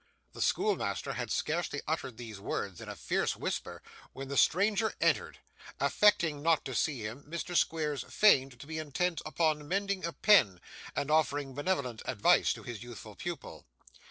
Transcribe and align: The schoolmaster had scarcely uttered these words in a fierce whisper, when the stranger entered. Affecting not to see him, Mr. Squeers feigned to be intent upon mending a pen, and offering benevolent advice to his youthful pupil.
The 0.33 0.41
schoolmaster 0.41 1.13
had 1.13 1.29
scarcely 1.29 1.79
uttered 1.87 2.17
these 2.17 2.39
words 2.39 2.81
in 2.81 2.89
a 2.89 2.95
fierce 2.95 3.35
whisper, 3.35 3.83
when 4.13 4.29
the 4.29 4.35
stranger 4.35 4.95
entered. 4.99 5.37
Affecting 5.79 6.41
not 6.41 6.65
to 6.65 6.73
see 6.73 7.05
him, 7.05 7.23
Mr. 7.29 7.55
Squeers 7.55 8.03
feigned 8.09 8.59
to 8.59 8.65
be 8.65 8.79
intent 8.79 9.21
upon 9.27 9.67
mending 9.67 10.03
a 10.03 10.11
pen, 10.13 10.59
and 10.95 11.11
offering 11.11 11.53
benevolent 11.53 12.01
advice 12.05 12.51
to 12.53 12.63
his 12.63 12.81
youthful 12.81 13.13
pupil. 13.13 13.67